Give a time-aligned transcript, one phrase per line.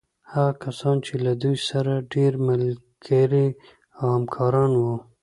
[0.33, 3.47] هغه کسان چې له دوی سره ډېر ملګري
[3.99, 4.95] او همکاران وو.